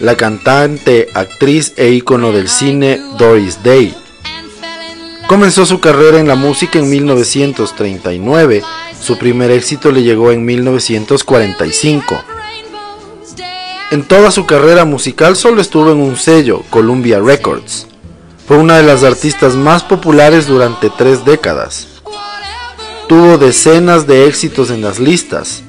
la 0.00 0.16
cantante, 0.16 1.08
actriz 1.14 1.72
e 1.76 1.90
ícono 1.90 2.32
del 2.32 2.48
cine 2.48 3.00
Doris 3.18 3.62
Day. 3.62 3.94
Comenzó 5.26 5.66
su 5.66 5.80
carrera 5.80 6.20
en 6.20 6.28
la 6.28 6.36
música 6.36 6.78
en 6.78 6.88
1939, 6.88 8.62
su 9.00 9.18
primer 9.18 9.50
éxito 9.50 9.90
le 9.90 10.02
llegó 10.02 10.30
en 10.32 10.44
1945. 10.44 12.22
En 13.90 14.02
toda 14.04 14.30
su 14.30 14.46
carrera 14.46 14.84
musical 14.84 15.36
solo 15.36 15.60
estuvo 15.60 15.92
en 15.92 15.98
un 15.98 16.16
sello, 16.16 16.62
Columbia 16.70 17.20
Records. 17.20 17.86
Fue 18.46 18.58
una 18.58 18.76
de 18.76 18.82
las 18.82 19.02
artistas 19.02 19.54
más 19.54 19.82
populares 19.82 20.46
durante 20.46 20.90
tres 20.90 21.24
décadas. 21.24 21.88
Tuvo 23.08 23.38
decenas 23.38 24.06
de 24.06 24.26
éxitos 24.26 24.70
en 24.70 24.82
las 24.82 24.98
listas. 24.98 25.62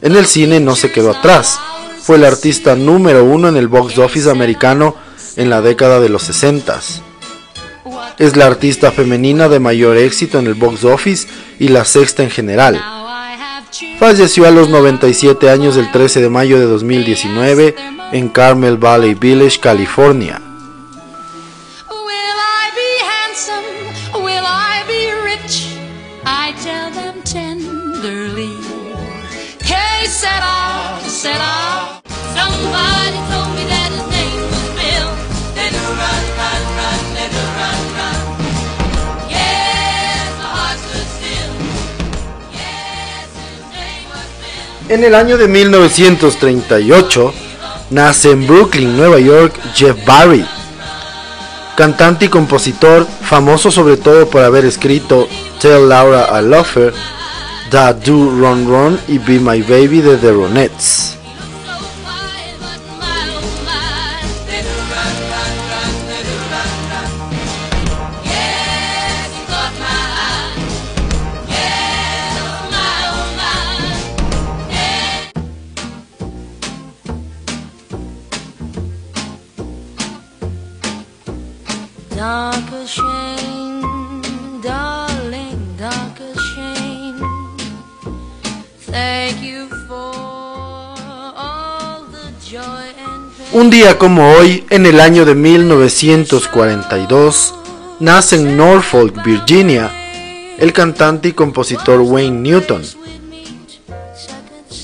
En 0.00 0.16
el 0.16 0.26
cine 0.26 0.60
no 0.60 0.76
se 0.76 0.90
quedó 0.90 1.10
atrás 1.10 1.58
fue 2.04 2.18
la 2.18 2.28
artista 2.28 2.76
número 2.76 3.24
uno 3.24 3.48
en 3.48 3.56
el 3.56 3.66
box 3.66 3.96
office 3.96 4.30
americano 4.30 4.94
en 5.36 5.48
la 5.48 5.62
década 5.62 6.00
de 6.00 6.10
los 6.10 6.24
60. 6.24 6.78
Es 8.18 8.36
la 8.36 8.44
artista 8.44 8.92
femenina 8.92 9.48
de 9.48 9.58
mayor 9.58 9.96
éxito 9.96 10.38
en 10.38 10.46
el 10.46 10.52
box 10.52 10.84
office 10.84 11.26
y 11.58 11.68
la 11.68 11.86
sexta 11.86 12.22
en 12.22 12.28
general. 12.28 12.78
Falleció 13.98 14.46
a 14.46 14.50
los 14.50 14.68
97 14.68 15.48
años 15.48 15.78
el 15.78 15.90
13 15.90 16.20
de 16.20 16.28
mayo 16.28 16.58
de 16.58 16.66
2019 16.66 17.74
en 18.12 18.28
Carmel 18.28 18.76
Valley 18.76 19.14
Village, 19.14 19.58
California. 19.58 20.43
En 44.88 45.02
el 45.02 45.14
año 45.14 45.38
de 45.38 45.48
1938 45.48 47.32
nace 47.88 48.30
en 48.32 48.46
Brooklyn, 48.46 48.94
Nueva 48.94 49.18
York, 49.18 49.58
Jeff 49.74 49.96
Barry, 50.04 50.44
cantante 51.74 52.26
y 52.26 52.28
compositor 52.28 53.06
famoso 53.22 53.70
sobre 53.70 53.96
todo 53.96 54.28
por 54.28 54.42
haber 54.42 54.66
escrito 54.66 55.26
Tell 55.58 55.88
Laura 55.88 56.28
I 56.38 56.44
Love 56.44 56.76
Her, 56.76 56.94
Da 57.70 57.94
Do 57.94 58.12
Run 58.12 58.68
Run 58.68 59.00
y 59.08 59.16
Be 59.16 59.40
My 59.40 59.62
Baby 59.62 60.02
de 60.02 60.18
The 60.18 60.32
Ronettes. 60.32 61.16
Un 93.54 93.70
día 93.70 93.96
como 93.98 94.32
hoy, 94.32 94.66
en 94.68 94.84
el 94.84 94.98
año 94.98 95.24
de 95.24 95.36
1942, 95.36 97.54
nace 98.00 98.34
en 98.34 98.56
Norfolk, 98.56 99.24
Virginia, 99.24 99.92
el 100.58 100.72
cantante 100.72 101.28
y 101.28 101.32
compositor 101.34 102.00
Wayne 102.00 102.40
Newton, 102.40 102.82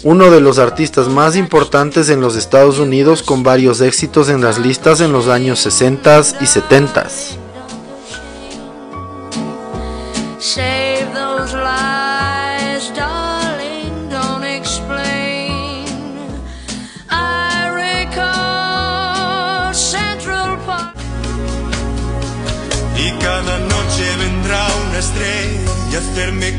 uno 0.04 0.30
de 0.30 0.40
los 0.40 0.60
artistas 0.60 1.08
más 1.08 1.34
importantes 1.34 2.10
en 2.10 2.20
los 2.20 2.36
Estados 2.36 2.78
Unidos 2.78 3.24
con 3.24 3.42
varios 3.42 3.80
éxitos 3.80 4.28
en 4.28 4.40
las 4.40 4.58
listas 4.58 5.00
en 5.00 5.10
los 5.10 5.26
años 5.26 5.58
60 5.58 6.20
y 6.40 6.46
70. 6.46 7.08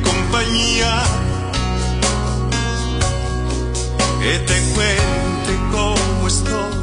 Compañía. 0.02 1.04
Que 4.22 4.40
te 4.40 4.60
cómo 5.72 6.28
estoy 6.28 6.74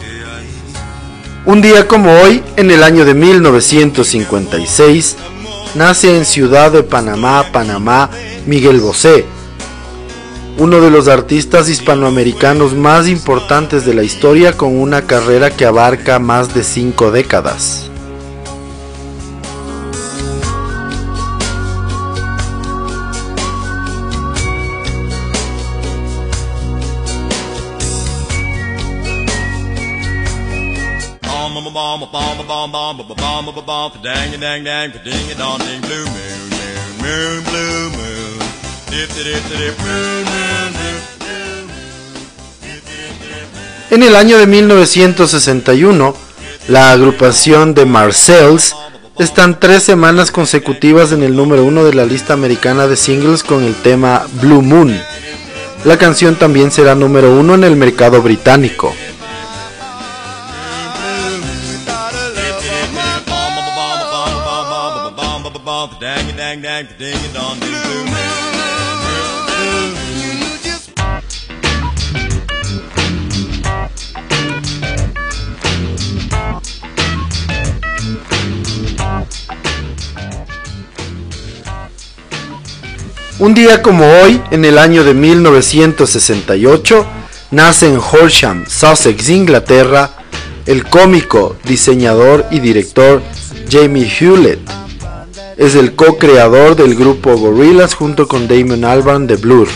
que 0.00 0.24
hay. 0.24 0.48
Un 1.46 1.60
día 1.60 1.86
como 1.86 2.10
hoy, 2.20 2.42
en 2.56 2.70
el 2.70 2.82
año 2.82 3.04
de 3.04 3.12
1956, 3.14 5.16
nace 5.74 6.16
en 6.16 6.24
Ciudad 6.24 6.72
de 6.72 6.82
Panamá, 6.82 7.44
Panamá, 7.52 8.08
Miguel 8.46 8.80
Bosé, 8.80 9.26
uno 10.58 10.80
de 10.80 10.90
los 10.90 11.08
artistas 11.08 11.68
hispanoamericanos 11.68 12.72
más 12.74 13.06
importantes 13.08 13.84
de 13.84 13.92
la 13.92 14.02
historia 14.02 14.56
con 14.56 14.80
una 14.80 15.02
carrera 15.02 15.50
que 15.50 15.66
abarca 15.66 16.18
más 16.18 16.54
de 16.54 16.64
cinco 16.64 17.10
décadas. 17.10 17.90
En 43.90 44.02
el 44.02 44.16
año 44.16 44.38
de 44.38 44.46
1961, 44.46 46.14
la 46.68 46.92
agrupación 46.92 47.74
de 47.74 47.84
Marcells 47.84 48.74
están 49.18 49.58
tres 49.60 49.82
semanas 49.82 50.30
consecutivas 50.30 51.12
en 51.12 51.22
el 51.22 51.36
número 51.36 51.64
uno 51.64 51.84
de 51.84 51.94
la 51.94 52.04
lista 52.04 52.32
americana 52.34 52.86
de 52.86 52.96
singles 52.96 53.42
con 53.42 53.64
el 53.64 53.74
tema 53.74 54.26
Blue 54.40 54.62
Moon. 54.62 54.98
La 55.84 55.98
canción 55.98 56.36
también 56.36 56.70
será 56.70 56.94
número 56.94 57.32
uno 57.34 57.54
en 57.54 57.64
el 57.64 57.76
mercado 57.76 58.22
británico. 58.22 58.93
Un 83.38 83.52
día 83.52 83.82
como 83.82 84.06
hoy, 84.06 84.40
en 84.52 84.64
el 84.64 84.78
año 84.78 85.04
de 85.04 85.12
1968, 85.12 87.06
nace 87.50 87.88
en 87.88 87.98
Horsham, 87.98 88.64
Sussex, 88.66 89.28
Inglaterra, 89.28 90.12
el 90.64 90.88
cómico, 90.88 91.56
diseñador 91.64 92.46
y 92.50 92.60
director 92.60 93.22
Jamie 93.70 94.08
Hewlett. 94.08 94.83
Es 95.56 95.76
el 95.76 95.94
co-creador 95.94 96.74
del 96.74 96.96
grupo 96.96 97.36
Gorillaz 97.36 97.94
junto 97.94 98.26
con 98.26 98.48
Damon 98.48 98.84
Albarn 98.84 99.28
de 99.28 99.36
Blur. 99.36 99.68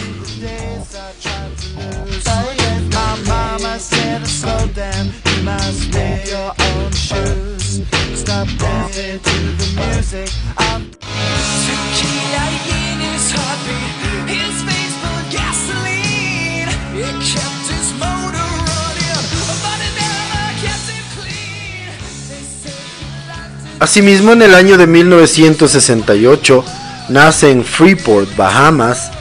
Asimismo, 23.80 24.32
en 24.32 24.42
el 24.42 24.54
año 24.54 24.76
de 24.76 24.88
1968 24.88 26.64
nace 27.10 27.52
en 27.52 27.64
Freeport, 27.64 28.34
Bahamas, 28.36 29.12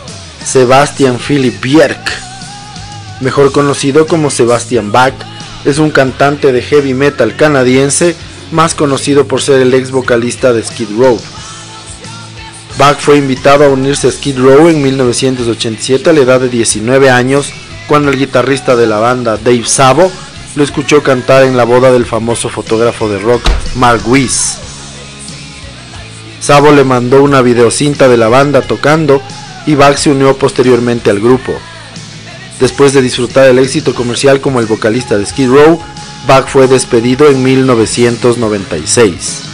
Sebastian 0.43 1.19
Philip 1.19 1.61
Bierk, 1.61 1.99
mejor 3.21 3.51
conocido 3.51 4.07
como 4.07 4.31
Sebastian 4.31 4.91
Bach, 4.91 5.13
es 5.63 5.77
un 5.77 5.91
cantante 5.91 6.51
de 6.51 6.63
heavy 6.63 6.95
metal 6.95 7.35
canadiense, 7.35 8.15
más 8.51 8.73
conocido 8.73 9.27
por 9.27 9.43
ser 9.43 9.61
el 9.61 9.75
ex 9.75 9.91
vocalista 9.91 10.53
de 10.53 10.63
Skid 10.63 10.89
Row. 10.97 11.19
Bach 12.79 12.97
fue 12.99 13.17
invitado 13.17 13.63
a 13.63 13.69
unirse 13.69 14.07
a 14.07 14.11
Skid 14.11 14.39
Row 14.39 14.69
en 14.69 14.81
1987 14.81 16.09
a 16.09 16.13
la 16.13 16.21
edad 16.21 16.39
de 16.39 16.49
19 16.49 17.11
años, 17.11 17.53
cuando 17.87 18.09
el 18.09 18.17
guitarrista 18.17 18.75
de 18.75 18.87
la 18.87 18.97
banda 18.97 19.37
Dave 19.37 19.65
Sabo 19.65 20.11
lo 20.57 20.63
escuchó 20.63 21.03
cantar 21.03 21.43
en 21.43 21.55
la 21.55 21.65
boda 21.65 21.91
del 21.91 22.07
famoso 22.07 22.49
fotógrafo 22.49 23.07
de 23.07 23.19
rock 23.19 23.43
Mark 23.75 24.01
Weiss. 24.07 24.57
Sabo 26.39 26.71
le 26.71 26.83
mandó 26.83 27.21
una 27.21 27.43
videocinta 27.43 28.07
de 28.07 28.17
la 28.17 28.27
banda 28.27 28.63
tocando 28.63 29.21
y 29.67 29.75
Bach 29.75 29.97
se 29.97 30.09
unió 30.09 30.35
posteriormente 30.35 31.11
al 31.11 31.19
grupo. 31.19 31.53
Después 32.59 32.93
de 32.93 33.03
disfrutar 33.03 33.47
el 33.47 33.59
éxito 33.59 33.93
comercial 33.93 34.41
como 34.41 34.59
el 34.59 34.65
vocalista 34.65 35.15
de 35.15 35.27
Skid 35.27 35.49
Row, 35.49 35.79
Bach 36.27 36.47
fue 36.47 36.67
despedido 36.67 37.29
en 37.29 37.43
1996. 37.43 39.46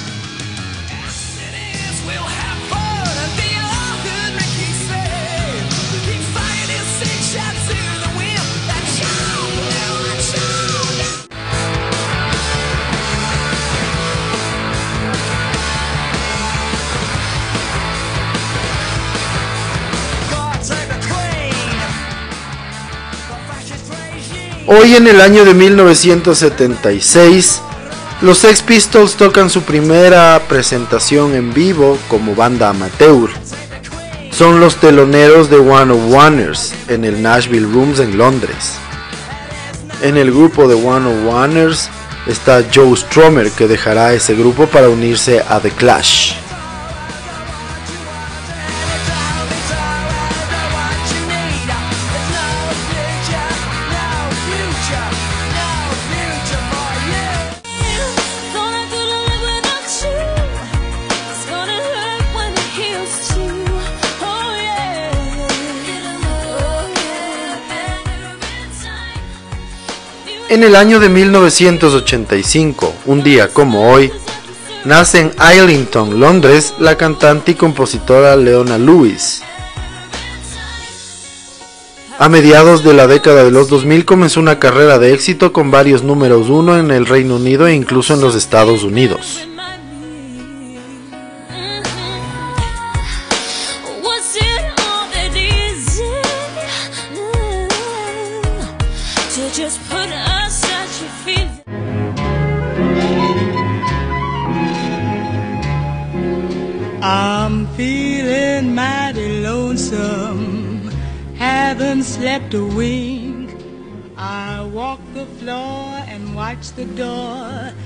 Hoy 24.76 24.96
en 24.96 25.08
el 25.08 25.22
año 25.22 25.46
de 25.46 25.54
1976, 25.54 27.62
los 28.22 28.40
Sex 28.40 28.64
Pistols 28.64 29.14
tocan 29.14 29.52
su 29.52 29.62
primera 29.62 30.42
presentación 30.50 31.36
en 31.36 31.54
vivo 31.54 32.00
como 32.08 32.34
banda 32.34 32.70
amateur. 32.70 33.30
Son 34.32 34.60
los 34.60 34.78
teloneros 34.78 35.52
de 35.52 35.58
One 35.58 35.94
of 35.94 36.12
Oneers 36.12 36.74
en 36.88 37.06
el 37.06 37.22
Nashville 37.22 37.72
Rooms 37.72 38.00
en 38.00 38.18
Londres. 38.18 38.80
En 40.02 40.18
el 40.18 40.32
grupo 40.32 40.68
de 40.68 40.74
One 40.74 41.08
of 41.08 41.18
Oneers 41.32 41.92
está 42.26 42.64
Joe 42.74 42.98
Stromer 42.98 43.52
que 43.52 43.68
dejará 43.68 44.14
ese 44.14 44.34
grupo 44.34 44.66
para 44.66 44.90
unirse 44.90 45.44
a 45.48 45.60
The 45.60 45.70
Clash. 45.70 46.33
En 70.54 70.64
el 70.64 70.76
año 70.76 71.00
de 71.00 71.10
1985, 71.10 72.94
un 73.08 73.24
día 73.24 73.48
como 73.48 73.92
hoy, 73.92 74.12
nace 74.86 75.22
en 75.22 75.32
Islington, 75.52 76.20
Londres, 76.20 76.76
la 76.78 76.96
cantante 76.96 77.54
y 77.54 77.56
compositora 77.56 78.36
Leona 78.36 78.78
Lewis. 78.78 79.42
A 82.20 82.30
mediados 82.30 82.84
de 82.84 82.94
la 82.94 83.08
década 83.08 83.44
de 83.44 83.50
los 83.50 83.68
2000 83.68 84.06
comenzó 84.06 84.42
una 84.42 84.60
carrera 84.60 85.00
de 85.00 85.16
éxito 85.16 85.52
con 85.54 85.72
varios 85.72 86.04
números 86.04 86.50
uno 86.50 86.78
en 86.78 86.92
el 86.92 87.08
Reino 87.08 87.38
Unido 87.38 87.66
e 87.66 87.74
incluso 87.74 88.14
en 88.14 88.22
los 88.22 88.36
Estados 88.36 88.84
Unidos. 88.84 89.48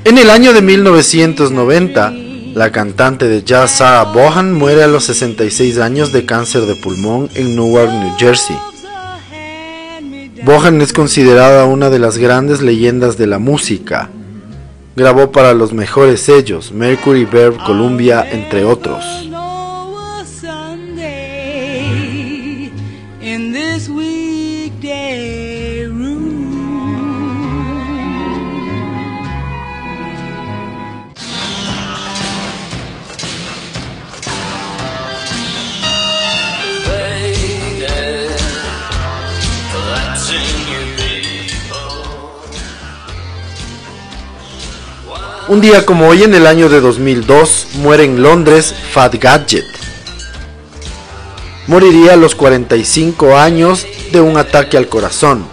En 0.05 0.19
el 0.19 0.29
año 0.29 0.53
de 0.53 0.61
1990, 0.61 2.11
la 2.53 2.71
cantante 2.71 3.27
de 3.27 3.43
jazz 3.43 3.71
Sarah 3.71 4.03
Bohan 4.03 4.53
muere 4.53 4.83
a 4.83 4.87
los 4.87 5.05
66 5.05 5.79
años 5.79 6.11
de 6.11 6.27
cáncer 6.27 6.67
de 6.67 6.75
pulmón 6.75 7.27
en 7.33 7.55
Newark, 7.55 7.91
New 7.91 8.13
Jersey. 8.19 8.55
Bohan 10.45 10.79
es 10.79 10.93
considerada 10.93 11.65
una 11.65 11.89
de 11.89 11.97
las 11.97 12.19
grandes 12.19 12.61
leyendas 12.61 13.17
de 13.17 13.25
la 13.25 13.39
música. 13.39 14.11
Grabó 14.97 15.31
para 15.31 15.53
los 15.53 15.73
mejores 15.73 16.21
sellos, 16.21 16.71
Mercury, 16.71 17.23
Verve, 17.23 17.59
Columbia, 17.63 18.27
entre 18.31 18.65
otros. 18.65 19.26
Un 45.49 45.61
día 45.61 45.85
como 45.85 46.09
hoy 46.09 46.23
en 46.23 46.35
el 46.35 46.45
año 46.45 46.67
de 46.67 46.81
2002 46.81 47.67
muere 47.75 48.03
en 48.03 48.21
Londres 48.21 48.75
Fat 48.91 49.15
Gadget. 49.15 49.63
Moriría 51.67 52.13
a 52.13 52.17
los 52.17 52.35
45 52.35 53.37
años 53.37 53.87
de 54.11 54.19
un 54.19 54.35
ataque 54.35 54.75
al 54.75 54.89
corazón. 54.89 55.45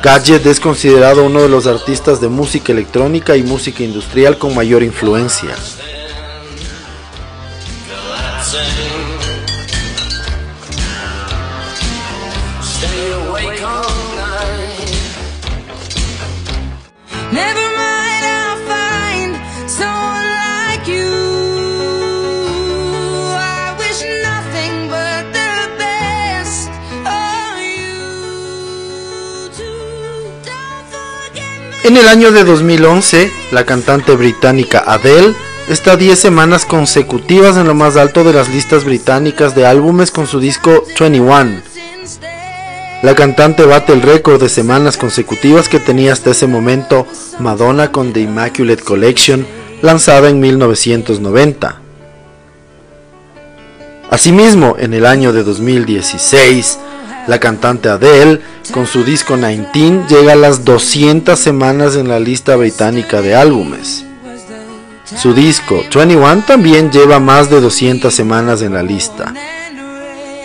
Gadget 0.00 0.46
es 0.46 0.60
considerado 0.60 1.24
uno 1.24 1.42
de 1.42 1.48
los 1.48 1.66
artistas 1.66 2.20
de 2.20 2.28
música 2.28 2.70
electrónica 2.70 3.36
y 3.36 3.42
música 3.42 3.82
industrial 3.82 4.38
con 4.38 4.54
mayor 4.54 4.84
influencia. 4.84 5.56
En 31.88 31.96
el 31.96 32.06
año 32.06 32.32
de 32.32 32.44
2011, 32.44 33.32
la 33.50 33.64
cantante 33.64 34.14
británica 34.14 34.84
Adele 34.86 35.34
está 35.70 35.96
10 35.96 36.18
semanas 36.18 36.66
consecutivas 36.66 37.56
en 37.56 37.66
lo 37.66 37.74
más 37.74 37.96
alto 37.96 38.24
de 38.24 38.34
las 38.34 38.50
listas 38.50 38.84
británicas 38.84 39.54
de 39.54 39.64
álbumes 39.64 40.10
con 40.10 40.26
su 40.26 40.38
disco 40.38 40.84
21. 41.00 41.62
La 43.00 43.14
cantante 43.14 43.64
bate 43.64 43.94
el 43.94 44.02
récord 44.02 44.38
de 44.38 44.50
semanas 44.50 44.98
consecutivas 44.98 45.70
que 45.70 45.80
tenía 45.80 46.12
hasta 46.12 46.32
ese 46.32 46.46
momento 46.46 47.06
Madonna 47.38 47.90
con 47.90 48.12
The 48.12 48.20
Immaculate 48.20 48.82
Collection, 48.82 49.46
lanzada 49.80 50.28
en 50.28 50.40
1990. 50.40 51.80
Asimismo, 54.10 54.76
en 54.78 54.92
el 54.92 55.06
año 55.06 55.32
de 55.32 55.42
2016, 55.42 56.80
la 57.28 57.38
cantante 57.38 57.90
Adele, 57.90 58.40
con 58.72 58.86
su 58.86 59.04
disco 59.04 59.36
19, 59.36 60.06
llega 60.08 60.32
a 60.32 60.36
las 60.36 60.64
200 60.64 61.38
semanas 61.38 61.94
en 61.94 62.08
la 62.08 62.18
lista 62.18 62.56
británica 62.56 63.20
de 63.20 63.36
álbumes. 63.36 64.04
Su 65.04 65.34
disco 65.34 65.82
21 65.94 66.44
también 66.46 66.90
lleva 66.90 67.20
más 67.20 67.50
de 67.50 67.60
200 67.60 68.12
semanas 68.12 68.62
en 68.62 68.72
la 68.72 68.82
lista. 68.82 69.34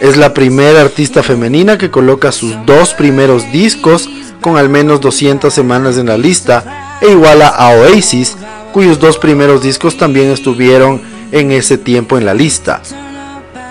Es 0.01 0.17
la 0.17 0.33
primera 0.33 0.81
artista 0.81 1.23
femenina 1.23 1.77
que 1.77 1.89
coloca 1.89 2.33
sus 2.33 2.53
dos 2.65 2.93
primeros 2.93 3.49
discos 3.53 4.09
con 4.41 4.57
al 4.57 4.67
menos 4.67 4.99
200 4.99 5.53
semanas 5.53 5.97
en 5.97 6.07
la 6.07 6.17
lista 6.17 6.97
e 7.01 7.11
iguala 7.11 7.47
a 7.47 7.69
Oasis, 7.77 8.35
cuyos 8.73 8.99
dos 8.99 9.17
primeros 9.17 9.63
discos 9.63 9.95
también 9.95 10.29
estuvieron 10.31 11.01
en 11.31 11.53
ese 11.53 11.77
tiempo 11.77 12.17
en 12.17 12.25
la 12.25 12.33
lista. 12.33 12.81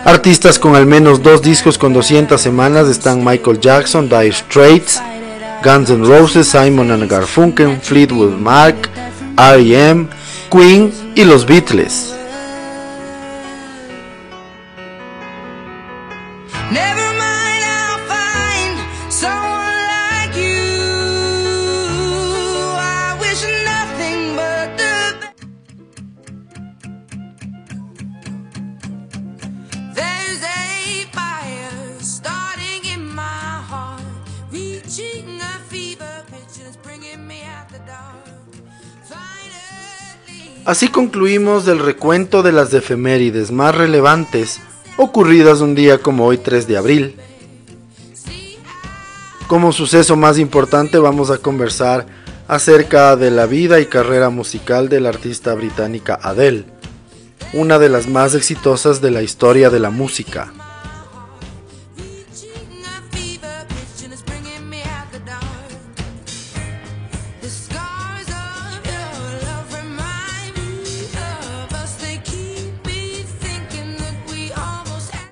Artistas 0.04 0.58
con 0.58 0.74
al 0.74 0.86
menos 0.86 1.22
dos 1.22 1.42
discos 1.42 1.78
con 1.78 1.92
200 1.92 2.40
semanas 2.40 2.88
están 2.88 3.24
Michael 3.24 3.60
Jackson, 3.60 4.08
Dire 4.08 4.32
Straits, 4.32 5.00
Guns 5.64 5.90
N' 5.90 6.04
Roses, 6.04 6.48
Simon 6.48 7.06
Garfunkel, 7.06 7.80
Fleetwood 7.80 8.36
Mac, 8.36 8.74
R.E.M., 9.38 10.08
Queen 10.50 10.92
y 11.14 11.24
los 11.24 11.46
Beatles. 11.46 12.14
Así 40.64 40.86
concluimos 40.86 41.66
el 41.66 41.80
recuento 41.80 42.44
de 42.44 42.52
las 42.52 42.72
efemérides 42.72 43.50
más 43.50 43.74
relevantes 43.74 44.60
ocurridas 44.96 45.60
un 45.60 45.74
día 45.74 45.98
como 45.98 46.24
hoy 46.24 46.38
3 46.38 46.68
de 46.68 46.76
abril. 46.76 47.16
Como 49.48 49.72
suceso 49.72 50.14
más 50.14 50.38
importante 50.38 50.98
vamos 50.98 51.30
a 51.30 51.38
conversar 51.38 52.06
acerca 52.46 53.16
de 53.16 53.32
la 53.32 53.46
vida 53.46 53.80
y 53.80 53.86
carrera 53.86 54.30
musical 54.30 54.88
de 54.88 55.00
la 55.00 55.08
artista 55.08 55.52
británica 55.54 56.16
Adele, 56.22 56.64
una 57.52 57.80
de 57.80 57.88
las 57.88 58.06
más 58.06 58.36
exitosas 58.36 59.00
de 59.00 59.10
la 59.10 59.22
historia 59.22 59.68
de 59.68 59.80
la 59.80 59.90
música. 59.90 60.52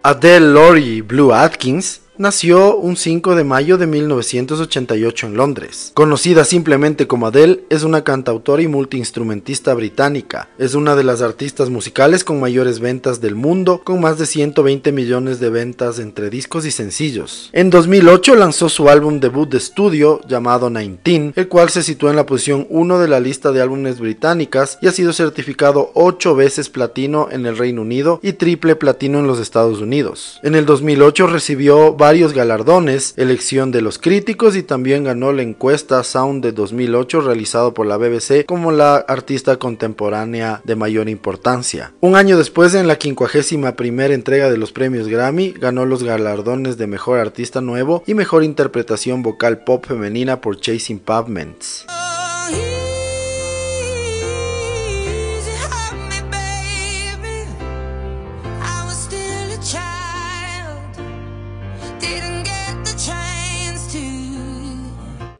Adele 0.03 0.53
Laurie 0.55 1.03
Blue 1.03 1.31
Atkins 1.31 2.00
nació 2.21 2.77
un 2.77 2.99
5 2.99 3.35
de 3.35 3.45
mayo 3.45 3.79
de 3.79 3.87
1988 3.87 5.29
en 5.29 5.37
Londres. 5.39 5.91
Conocida 5.95 6.45
simplemente 6.45 7.07
como 7.07 7.27
Adele, 7.27 7.65
es 7.71 7.83
una 7.83 8.05
cantautora 8.05 8.61
y 8.61 8.69
multiinstrumentista 8.69 9.73
británica. 9.73 10.51
Es 10.59 10.75
una 10.75 10.97
de 10.97 11.05
las 11.05 11.23
artistas 11.23 11.71
musicales 11.71 12.23
con 12.23 12.39
mayores 12.39 12.79
ventas 12.79 13.23
del 13.23 13.37
mundo, 13.37 13.81
con 13.85 14.03
más 14.03 14.19
de 14.19 14.27
120 14.27 14.93
millones 14.93 15.41
de 15.41 15.49
ventas 15.49 15.99
entre 15.99 16.29
discos 16.29 16.67
y 16.67 16.71
sencillos. 16.71 17.49
En 17.55 17.71
2008 17.71 18.35
lanzó 18.35 18.69
su 18.69 18.91
álbum 18.91 19.19
debut 19.19 19.49
de 19.49 19.57
estudio 19.57 20.21
llamado 20.29 20.69
19, 20.69 21.33
el 21.37 21.49
cual 21.49 21.71
se 21.71 21.83
sitúa 21.83 22.11
en 22.11 22.17
la 22.17 22.27
posición 22.27 22.67
1 22.69 22.99
de 22.99 23.09
la 23.09 23.21
lista 23.21 23.51
de 23.51 23.63
álbumes 23.63 23.99
británicas 23.99 24.79
y 24.83 24.89
ha 24.89 24.93
sido 24.93 25.15
certificado 25.15 25.91
8 25.95 26.35
veces 26.35 26.69
platino 26.69 27.29
en 27.31 27.47
el 27.47 27.57
Reino 27.57 27.81
Unido 27.81 28.21
y 28.23 28.35
triple 28.35 28.77
platino 28.77 29.21
en 29.21 29.27
los 29.27 29.41
Estados 29.41 29.81
Unidos. 29.81 30.39
En 30.43 30.55
el 30.55 30.67
2008 30.67 31.27
recibió 31.27 31.95
galardones, 32.19 33.15
elección 33.17 33.71
de 33.71 33.83
los 33.83 33.99
críticos 33.99 34.57
y 34.57 34.65
también 34.65 35.05
ganó 35.05 35.33
la 35.33 35.43
encuesta 35.43 36.03
Sound 36.03 36.43
de 36.43 36.51
2008 36.51 37.21
realizado 37.21 37.73
por 37.73 37.87
la 37.87 37.97
BBC 37.97 38.45
como 38.47 38.73
la 38.73 38.97
artista 38.97 39.59
contemporánea 39.59 40.61
de 40.65 40.75
mayor 40.75 41.09
importancia. 41.09 41.93
Un 42.01 42.17
año 42.17 42.37
después, 42.37 42.75
en 42.75 42.89
la 42.89 42.97
51 42.97 43.77
primera 43.77 44.13
entrega 44.13 44.51
de 44.51 44.59
los 44.59 44.73
premios 44.73 45.07
Grammy, 45.07 45.53
ganó 45.53 45.87
los 45.87 46.03
galardones 46.03 46.77
de 46.77 46.89
Mejor 46.89 47.21
Artista 47.21 47.61
Nuevo 47.61 48.03
y 48.07 48.15
Mejor 48.15 48.43
Interpretación 48.43 49.23
Vocal 49.23 49.63
Pop 49.63 49.87
Femenina 49.87 50.41
por 50.41 50.59
Chasing 50.59 50.99
Pavements. 50.99 51.87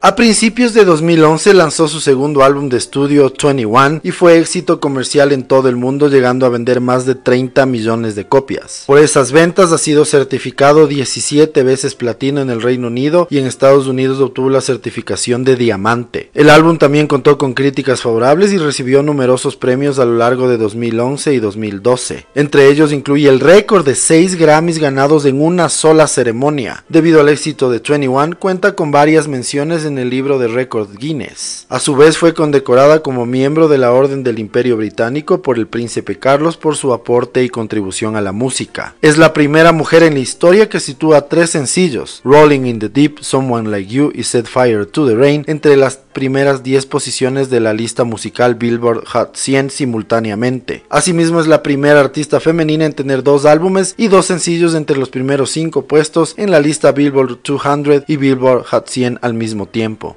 A 0.03 0.15
principios 0.15 0.73
de 0.73 0.83
2011 0.83 1.53
lanzó 1.53 1.87
su 1.87 1.99
segundo 1.99 2.41
álbum 2.41 2.69
de 2.69 2.77
estudio 2.77 3.31
21 3.39 4.01
y 4.01 4.09
fue 4.09 4.39
éxito 4.39 4.79
comercial 4.79 5.31
en 5.31 5.43
todo 5.43 5.69
el 5.69 5.75
mundo 5.75 6.07
llegando 6.07 6.47
a 6.47 6.49
vender 6.49 6.81
más 6.81 7.05
de 7.05 7.13
30 7.13 7.67
millones 7.67 8.15
de 8.15 8.25
copias. 8.25 8.85
Por 8.87 8.97
esas 8.97 9.31
ventas 9.31 9.71
ha 9.71 9.77
sido 9.77 10.03
certificado 10.05 10.87
17 10.87 11.61
veces 11.61 11.93
platino 11.93 12.41
en 12.41 12.49
el 12.49 12.63
Reino 12.63 12.87
Unido 12.87 13.27
y 13.29 13.37
en 13.37 13.45
Estados 13.45 13.85
Unidos 13.85 14.19
obtuvo 14.19 14.49
la 14.49 14.61
certificación 14.61 15.43
de 15.43 15.55
diamante. 15.55 16.31
El 16.33 16.49
álbum 16.49 16.79
también 16.79 17.05
contó 17.05 17.37
con 17.37 17.53
críticas 17.53 18.01
favorables 18.01 18.51
y 18.53 18.57
recibió 18.57 19.03
numerosos 19.03 19.55
premios 19.55 19.99
a 19.99 20.05
lo 20.05 20.17
largo 20.17 20.49
de 20.49 20.57
2011 20.57 21.31
y 21.35 21.39
2012. 21.39 22.25
Entre 22.33 22.69
ellos 22.69 22.91
incluye 22.91 23.29
el 23.29 23.39
récord 23.39 23.85
de 23.85 23.93
6 23.93 24.33
Grammys 24.33 24.79
ganados 24.79 25.25
en 25.25 25.39
una 25.39 25.69
sola 25.69 26.07
ceremonia. 26.07 26.85
Debido 26.89 27.21
al 27.21 27.29
éxito 27.29 27.69
de 27.69 27.83
21 27.87 28.39
cuenta 28.39 28.73
con 28.73 28.89
varias 28.89 29.27
menciones 29.27 29.85
en 29.85 29.90
en 29.91 29.99
el 29.99 30.09
libro 30.09 30.39
de 30.39 30.47
récord 30.47 30.89
Guinness. 30.97 31.65
A 31.69 31.79
su 31.79 31.95
vez 31.95 32.17
fue 32.17 32.33
condecorada 32.33 33.01
como 33.01 33.25
miembro 33.25 33.67
de 33.67 33.77
la 33.77 33.91
Orden 33.91 34.23
del 34.23 34.39
Imperio 34.39 34.77
Británico 34.77 35.41
por 35.41 35.57
el 35.57 35.67
príncipe 35.67 36.17
Carlos 36.17 36.57
por 36.57 36.75
su 36.75 36.93
aporte 36.93 37.43
y 37.43 37.49
contribución 37.49 38.15
a 38.15 38.21
la 38.21 38.31
música. 38.31 38.95
Es 39.01 39.17
la 39.17 39.33
primera 39.33 39.71
mujer 39.71 40.03
en 40.03 40.13
la 40.13 40.19
historia 40.19 40.69
que 40.69 40.79
sitúa 40.79 41.27
tres 41.27 41.49
sencillos, 41.49 42.21
Rolling 42.23 42.65
in 42.65 42.79
the 42.79 42.89
Deep, 42.89 43.19
Someone 43.21 43.69
Like 43.69 43.91
You 43.91 44.11
y 44.15 44.23
Set 44.23 44.47
Fire 44.47 44.85
to 44.85 45.07
the 45.07 45.15
Rain, 45.15 45.43
entre 45.47 45.75
las 45.77 45.99
primeras 46.11 46.63
10 46.63 46.85
posiciones 46.87 47.49
de 47.49 47.59
la 47.59 47.73
lista 47.73 48.03
musical 48.03 48.55
Billboard 48.55 49.05
Hot 49.07 49.35
100 49.35 49.69
simultáneamente. 49.69 50.83
Asimismo 50.89 51.39
es 51.39 51.47
la 51.47 51.63
primera 51.63 51.99
artista 51.99 52.39
femenina 52.39 52.85
en 52.85 52.93
tener 52.93 53.23
dos 53.23 53.45
álbumes 53.45 53.95
y 53.97 54.07
dos 54.07 54.25
sencillos 54.25 54.75
entre 54.75 54.97
los 54.97 55.09
primeros 55.09 55.51
5 55.51 55.85
puestos 55.85 56.33
en 56.37 56.51
la 56.51 56.59
lista 56.59 56.91
Billboard 56.91 57.39
200 57.43 58.03
y 58.07 58.17
Billboard 58.17 58.65
Hot 58.65 58.87
100 58.87 59.19
al 59.21 59.33
mismo 59.33 59.65
tiempo 59.65 59.80
tiempo. 59.81 60.15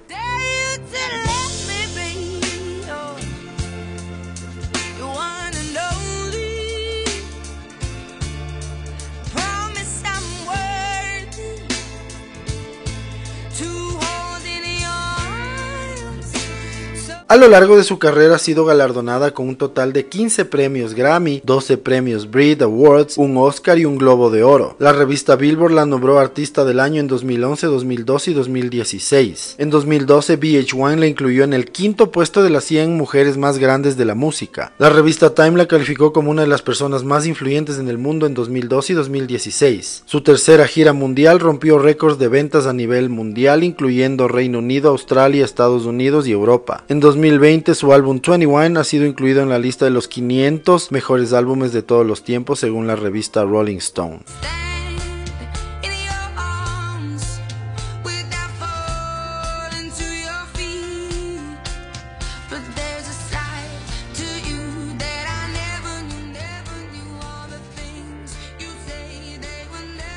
A 17.34 17.36
lo 17.36 17.48
largo 17.48 17.76
de 17.76 17.82
su 17.82 17.98
carrera 17.98 18.36
ha 18.36 18.38
sido 18.38 18.64
galardonada 18.64 19.32
con 19.32 19.48
un 19.48 19.56
total 19.56 19.92
de 19.92 20.06
15 20.06 20.44
premios 20.44 20.94
Grammy, 20.94 21.42
12 21.44 21.78
premios 21.78 22.30
Brit 22.30 22.62
Awards, 22.62 23.18
un 23.18 23.36
Oscar 23.38 23.76
y 23.76 23.84
un 23.84 23.98
Globo 23.98 24.30
de 24.30 24.44
Oro. 24.44 24.76
La 24.78 24.92
revista 24.92 25.34
Billboard 25.34 25.72
la 25.72 25.84
nombró 25.84 26.20
Artista 26.20 26.64
del 26.64 26.78
Año 26.78 27.00
en 27.00 27.08
2011, 27.08 27.66
2012 27.66 28.30
y 28.30 28.34
2016. 28.34 29.56
En 29.58 29.70
2012 29.70 30.38
VH1 30.38 30.96
la 30.96 31.08
incluyó 31.08 31.42
en 31.42 31.54
el 31.54 31.72
quinto 31.72 32.12
puesto 32.12 32.40
de 32.44 32.50
las 32.50 32.62
100 32.66 32.96
mujeres 32.96 33.36
más 33.36 33.58
grandes 33.58 33.96
de 33.96 34.04
la 34.04 34.14
música. 34.14 34.72
La 34.78 34.90
revista 34.90 35.34
Time 35.34 35.58
la 35.58 35.66
calificó 35.66 36.12
como 36.12 36.30
una 36.30 36.42
de 36.42 36.48
las 36.48 36.62
personas 36.62 37.02
más 37.02 37.26
influyentes 37.26 37.80
en 37.80 37.88
el 37.88 37.98
mundo 37.98 38.26
en 38.26 38.34
2012 38.34 38.92
y 38.92 38.94
2016. 38.94 40.04
Su 40.06 40.20
tercera 40.20 40.68
gira 40.68 40.92
mundial 40.92 41.40
rompió 41.40 41.80
récords 41.80 42.20
de 42.20 42.28
ventas 42.28 42.68
a 42.68 42.72
nivel 42.72 43.08
mundial 43.08 43.64
incluyendo 43.64 44.28
Reino 44.28 44.60
Unido, 44.60 44.90
Australia, 44.90 45.44
Estados 45.44 45.84
Unidos 45.84 46.28
y 46.28 46.30
Europa. 46.30 46.84
En 46.88 47.00
2020 47.24 47.74
su 47.74 47.94
álbum 47.94 48.20
21 48.22 48.78
ha 48.78 48.84
sido 48.84 49.06
incluido 49.06 49.42
en 49.42 49.48
la 49.48 49.58
lista 49.58 49.86
de 49.86 49.90
los 49.90 50.08
500 50.08 50.92
mejores 50.92 51.32
álbumes 51.32 51.72
de 51.72 51.80
todos 51.80 52.04
los 52.04 52.22
tiempos 52.22 52.58
según 52.58 52.86
la 52.86 52.96
revista 52.96 53.44
Rolling 53.44 53.78
Stone. 53.78 54.18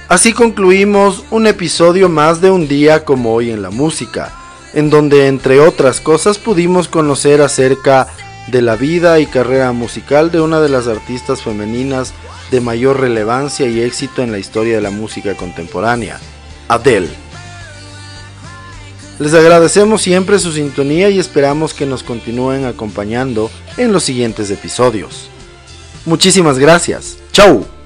Así 0.09 0.33
concluimos 0.33 1.23
un 1.31 1.47
episodio 1.47 2.09
más 2.09 2.41
de 2.41 2.51
un 2.51 2.67
día 2.67 3.05
como 3.05 3.33
hoy 3.33 3.51
en 3.51 3.61
la 3.61 3.69
música 3.69 4.46
en 4.73 4.89
donde 4.89 5.27
entre 5.27 5.59
otras 5.59 6.01
cosas 6.01 6.37
pudimos 6.37 6.87
conocer 6.87 7.41
acerca 7.41 8.07
de 8.47 8.61
la 8.61 8.75
vida 8.75 9.19
y 9.19 9.25
carrera 9.25 9.71
musical 9.71 10.31
de 10.31 10.41
una 10.41 10.61
de 10.61 10.69
las 10.69 10.87
artistas 10.87 11.41
femeninas 11.41 12.13
de 12.51 12.61
mayor 12.61 12.99
relevancia 12.99 13.67
y 13.67 13.81
éxito 13.81 14.21
en 14.21 14.31
la 14.31 14.39
historia 14.39 14.75
de 14.75 14.81
la 14.81 14.89
música 14.89 15.35
contemporánea, 15.35 16.19
Adele. 16.67 17.09
Les 19.19 19.33
agradecemos 19.33 20.01
siempre 20.01 20.37
su 20.39 20.51
sintonía 20.51 21.09
y 21.09 21.19
esperamos 21.19 21.73
que 21.73 21.85
nos 21.85 22.03
continúen 22.03 22.65
acompañando 22.65 23.49
en 23.75 23.91
los 23.91 24.03
siguientes 24.03 24.51
episodios. 24.51 25.29
Muchísimas 26.05 26.59
gracias. 26.59 27.17
¡Chao! 27.31 27.76